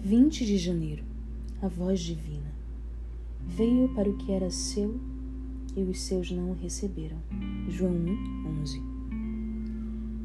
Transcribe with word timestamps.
20 0.00 0.46
de 0.46 0.56
janeiro. 0.56 1.02
A 1.60 1.66
voz 1.66 1.98
divina. 1.98 2.54
Veio 3.44 3.88
para 3.88 4.08
o 4.08 4.16
que 4.16 4.30
era 4.30 4.48
seu 4.48 4.98
e 5.76 5.82
os 5.82 6.00
seus 6.00 6.30
não 6.30 6.52
o 6.52 6.54
receberam. 6.54 7.16
João 7.68 7.94
1, 7.94 8.60
11. 8.62 8.82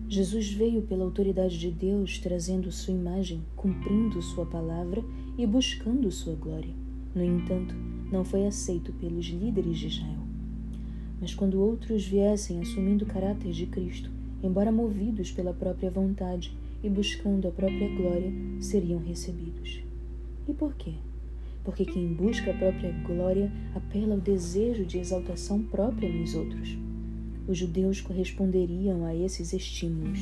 Jesus 0.07 0.54
veio 0.54 0.83
pela 0.83 1.04
autoridade 1.04 1.57
de 1.57 1.71
Deus, 1.71 2.20
trazendo 2.20 2.71
sua 2.71 2.93
imagem, 2.93 3.41
cumprindo 3.55 4.21
sua 4.21 4.45
palavra 4.45 5.04
e 5.39 5.45
buscando 5.47 6.11
sua 6.11 6.35
glória. 6.35 6.73
No 7.15 7.23
entanto, 7.23 7.73
não 8.11 8.23
foi 8.23 8.45
aceito 8.45 8.93
pelos 8.93 9.25
líderes 9.25 9.79
de 9.79 9.87
Israel. 9.87 10.21
Mas 11.19 11.33
quando 11.33 11.59
outros 11.59 12.05
viessem 12.05 12.61
assumindo 12.61 13.05
o 13.05 13.07
caráter 13.07 13.51
de 13.51 13.65
Cristo, 13.65 14.11
embora 14.43 14.71
movidos 14.71 15.31
pela 15.31 15.53
própria 15.53 15.89
vontade 15.89 16.55
e 16.84 16.89
buscando 16.89 17.47
a 17.47 17.51
própria 17.51 17.88
glória, 17.95 18.31
seriam 18.59 18.99
recebidos. 18.99 19.81
E 20.47 20.53
por 20.53 20.75
quê? 20.75 20.95
Porque 21.63 21.85
quem 21.85 22.13
busca 22.13 22.51
a 22.51 22.57
própria 22.57 22.91
glória 23.07 23.49
apela 23.73 24.15
ao 24.15 24.20
desejo 24.20 24.85
de 24.85 24.99
exaltação 24.99 25.63
própria 25.63 26.09
nos 26.09 26.35
outros. 26.35 26.77
Os 27.48 27.57
judeus 27.57 28.01
corresponderiam 28.01 29.05
a 29.05 29.15
esses 29.15 29.53
estímulos. 29.53 30.20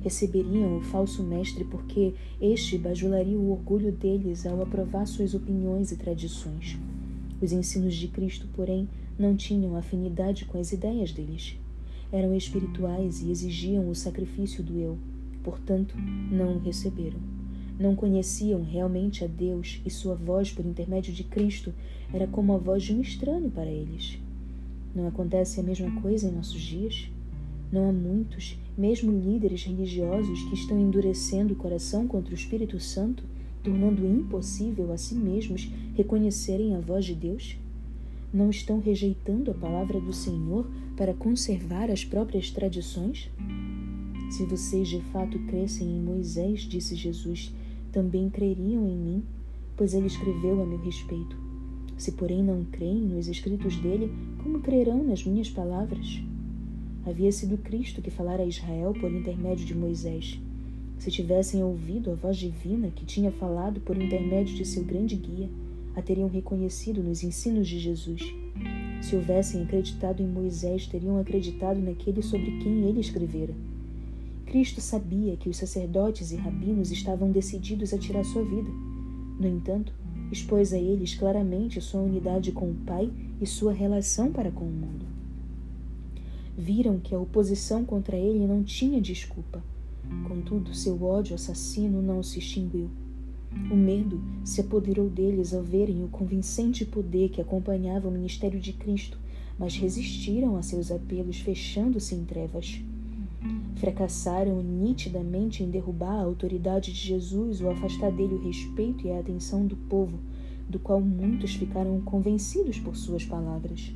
Receberiam 0.00 0.78
o 0.78 0.80
falso 0.80 1.24
mestre 1.24 1.64
porque 1.64 2.14
este 2.40 2.78
bajularia 2.78 3.36
o 3.36 3.50
orgulho 3.50 3.90
deles 3.90 4.46
ao 4.46 4.62
aprovar 4.62 5.06
suas 5.06 5.34
opiniões 5.34 5.90
e 5.90 5.96
tradições. 5.96 6.78
Os 7.42 7.50
ensinos 7.50 7.96
de 7.96 8.06
Cristo, 8.06 8.46
porém, 8.54 8.88
não 9.18 9.36
tinham 9.36 9.76
afinidade 9.76 10.44
com 10.44 10.58
as 10.58 10.72
ideias 10.72 11.12
deles. 11.12 11.58
Eram 12.10 12.34
espirituais 12.34 13.20
e 13.20 13.30
exigiam 13.30 13.88
o 13.88 13.94
sacrifício 13.94 14.62
do 14.62 14.78
eu, 14.78 14.98
portanto, 15.42 15.94
não 16.30 16.56
o 16.56 16.58
receberam. 16.58 17.18
Não 17.78 17.94
conheciam 17.94 18.62
realmente 18.62 19.22
a 19.22 19.26
Deus 19.26 19.80
e 19.84 19.90
sua 19.90 20.14
voz 20.14 20.50
por 20.50 20.64
intermédio 20.64 21.12
de 21.12 21.22
Cristo 21.22 21.72
era 22.12 22.26
como 22.26 22.54
a 22.54 22.58
voz 22.58 22.82
de 22.82 22.94
um 22.94 23.00
estranho 23.00 23.50
para 23.50 23.70
eles. 23.70 24.18
Não 24.94 25.06
acontece 25.06 25.60
a 25.60 25.62
mesma 25.62 26.00
coisa 26.00 26.26
em 26.26 26.32
nossos 26.32 26.60
dias? 26.60 27.10
Não 27.70 27.88
há 27.88 27.92
muitos, 27.92 28.58
mesmo 28.76 29.12
líderes 29.12 29.64
religiosos, 29.64 30.42
que 30.44 30.54
estão 30.54 30.80
endurecendo 30.80 31.52
o 31.52 31.56
coração 31.56 32.08
contra 32.08 32.32
o 32.32 32.34
Espírito 32.34 32.80
Santo, 32.80 33.22
tornando 33.62 34.06
impossível 34.06 34.90
a 34.92 34.96
si 34.96 35.14
mesmos 35.14 35.70
reconhecerem 35.94 36.74
a 36.74 36.80
voz 36.80 37.04
de 37.04 37.14
Deus? 37.14 37.58
Não 38.32 38.50
estão 38.50 38.78
rejeitando 38.78 39.50
a 39.50 39.54
palavra 39.54 39.98
do 39.98 40.12
Senhor 40.12 40.66
para 40.96 41.14
conservar 41.14 41.90
as 41.90 42.04
próprias 42.04 42.50
tradições? 42.50 43.30
Se 44.30 44.44
vocês 44.44 44.86
de 44.88 45.00
fato 45.00 45.38
crescem 45.46 45.88
em 45.88 46.02
Moisés, 46.02 46.60
disse 46.60 46.94
Jesus, 46.94 47.50
também 47.90 48.28
creriam 48.28 48.86
em 48.86 48.96
mim, 48.96 49.24
pois 49.74 49.94
ele 49.94 50.08
escreveu 50.08 50.60
a 50.60 50.66
meu 50.66 50.78
respeito. 50.78 51.38
Se, 51.96 52.12
porém, 52.12 52.42
não 52.42 52.64
creem 52.64 53.00
nos 53.00 53.28
escritos 53.28 53.76
dele, 53.76 54.12
como 54.42 54.60
crerão 54.60 55.02
nas 55.02 55.24
minhas 55.24 55.48
palavras? 55.48 56.20
Havia 57.06 57.32
sido 57.32 57.56
Cristo 57.56 58.02
que 58.02 58.10
falara 58.10 58.42
a 58.42 58.46
Israel 58.46 58.92
por 59.00 59.10
intermédio 59.10 59.64
de 59.64 59.74
Moisés. 59.74 60.38
Se 60.98 61.10
tivessem 61.10 61.62
ouvido 61.62 62.10
a 62.10 62.14
voz 62.14 62.36
divina 62.36 62.90
que 62.90 63.06
tinha 63.06 63.32
falado 63.32 63.80
por 63.80 63.96
intermédio 63.96 64.54
de 64.54 64.66
seu 64.66 64.84
grande 64.84 65.16
guia, 65.16 65.48
a 65.98 66.02
teriam 66.02 66.28
reconhecido 66.28 67.02
nos 67.02 67.24
ensinos 67.24 67.66
de 67.66 67.80
Jesus. 67.80 68.22
Se 69.02 69.16
houvessem 69.16 69.62
acreditado 69.62 70.22
em 70.22 70.28
Moisés, 70.28 70.86
teriam 70.86 71.18
acreditado 71.18 71.80
naquele 71.80 72.22
sobre 72.22 72.52
quem 72.58 72.84
ele 72.84 73.00
escrevera. 73.00 73.52
Cristo 74.46 74.80
sabia 74.80 75.36
que 75.36 75.48
os 75.48 75.56
sacerdotes 75.56 76.30
e 76.30 76.36
rabinos 76.36 76.92
estavam 76.92 77.32
decididos 77.32 77.92
a 77.92 77.98
tirar 77.98 78.24
sua 78.24 78.44
vida. 78.44 78.70
No 79.40 79.48
entanto, 79.48 79.92
expôs 80.30 80.72
a 80.72 80.78
eles 80.78 81.16
claramente 81.16 81.80
sua 81.80 82.00
unidade 82.00 82.52
com 82.52 82.70
o 82.70 82.76
Pai 82.86 83.10
e 83.40 83.46
sua 83.46 83.72
relação 83.72 84.30
para 84.30 84.52
com 84.52 84.66
o 84.66 84.70
mundo. 84.70 85.04
Viram 86.56 87.00
que 87.00 87.14
a 87.14 87.18
oposição 87.18 87.84
contra 87.84 88.16
ele 88.16 88.46
não 88.46 88.62
tinha 88.62 89.00
desculpa. 89.00 89.62
Contudo, 90.28 90.74
seu 90.74 91.02
ódio 91.02 91.34
assassino 91.34 92.00
não 92.00 92.22
se 92.22 92.38
extinguiu. 92.38 92.88
O 93.70 93.76
medo 93.76 94.20
se 94.44 94.60
apoderou 94.60 95.08
deles 95.08 95.54
ao 95.54 95.62
verem 95.62 96.04
o 96.04 96.08
convincente 96.08 96.84
poder 96.84 97.30
que 97.30 97.40
acompanhava 97.40 98.08
o 98.08 98.12
ministério 98.12 98.60
de 98.60 98.72
Cristo, 98.72 99.18
mas 99.58 99.76
resistiram 99.76 100.56
a 100.56 100.62
seus 100.62 100.90
apelos, 100.90 101.40
fechando-se 101.40 102.14
em 102.14 102.24
trevas. 102.24 102.80
Fracassaram 103.76 104.62
nitidamente 104.62 105.62
em 105.62 105.70
derrubar 105.70 106.20
a 106.20 106.24
autoridade 106.24 106.92
de 106.92 106.98
Jesus 106.98 107.60
ou 107.60 107.70
afastar 107.70 108.12
dele 108.12 108.34
o 108.34 108.42
respeito 108.42 109.06
e 109.06 109.10
a 109.10 109.18
atenção 109.18 109.66
do 109.66 109.76
povo, 109.76 110.18
do 110.68 110.78
qual 110.78 111.00
muitos 111.00 111.54
ficaram 111.54 112.00
convencidos 112.02 112.78
por 112.78 112.96
suas 112.96 113.24
palavras. 113.24 113.92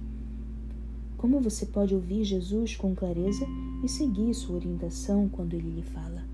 Como 1.18 1.40
você 1.40 1.66
pode 1.66 1.94
ouvir 1.94 2.24
Jesus 2.24 2.74
com 2.74 2.94
clareza 2.94 3.46
e 3.84 3.88
seguir 3.88 4.34
sua 4.34 4.56
orientação 4.56 5.28
quando 5.28 5.54
ele 5.54 5.70
lhe 5.70 5.82
fala? 5.82 6.24